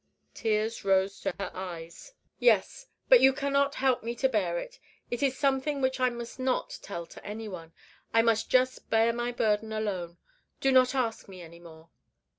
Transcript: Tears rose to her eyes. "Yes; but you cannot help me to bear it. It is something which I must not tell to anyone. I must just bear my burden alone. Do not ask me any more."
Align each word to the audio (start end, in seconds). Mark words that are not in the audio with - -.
Tears 0.33 0.83
rose 0.83 1.19
to 1.19 1.35
her 1.39 1.51
eyes. 1.53 2.13
"Yes; 2.39 2.87
but 3.07 3.21
you 3.21 3.31
cannot 3.31 3.75
help 3.75 4.01
me 4.01 4.15
to 4.15 4.27
bear 4.27 4.57
it. 4.57 4.79
It 5.11 5.21
is 5.21 5.37
something 5.37 5.79
which 5.79 5.99
I 5.99 6.09
must 6.09 6.39
not 6.39 6.79
tell 6.81 7.05
to 7.05 7.23
anyone. 7.23 7.71
I 8.11 8.23
must 8.23 8.49
just 8.49 8.89
bear 8.89 9.13
my 9.13 9.31
burden 9.31 9.71
alone. 9.71 10.17
Do 10.59 10.71
not 10.71 10.95
ask 10.95 11.29
me 11.29 11.43
any 11.43 11.59
more." 11.59 11.91